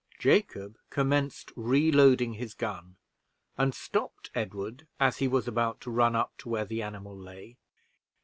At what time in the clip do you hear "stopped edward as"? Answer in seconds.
3.75-5.17